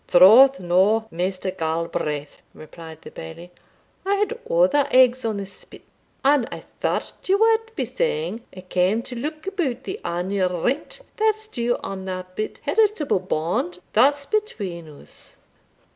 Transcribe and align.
"Troth 0.07 0.59
no, 0.59 1.07
Maister 1.11 1.51
Galbraith," 1.51 2.41
replied 2.55 3.03
the 3.03 3.11
Bailie, 3.11 3.51
"I 4.03 4.15
had 4.15 4.39
other 4.49 4.87
eggs 4.89 5.23
on 5.23 5.37
the 5.37 5.45
spit 5.45 5.83
and 6.25 6.49
I 6.51 6.61
thought 6.79 7.13
ye 7.25 7.35
wad 7.35 7.75
be 7.75 7.85
saying 7.85 8.41
I 8.57 8.61
cam 8.61 9.03
to 9.03 9.15
look 9.15 9.45
about 9.45 9.83
the 9.83 9.99
annual 10.03 10.63
rent 10.63 11.01
that's 11.17 11.45
due 11.45 11.77
on 11.83 12.05
the 12.05 12.25
bit 12.33 12.61
heritable 12.63 13.19
band 13.19 13.77
that's 13.93 14.25
between 14.25 14.87
us." 14.89 15.37